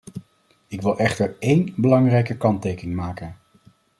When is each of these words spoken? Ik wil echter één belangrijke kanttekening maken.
Ik 0.67 0.81
wil 0.81 0.97
echter 0.97 1.35
één 1.39 1.73
belangrijke 1.77 2.37
kanttekening 2.37 2.95
maken. 2.95 3.37